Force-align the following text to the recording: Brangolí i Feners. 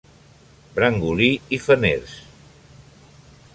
Brangolí 0.77 1.27
i 1.57 1.61
Feners. 1.67 2.17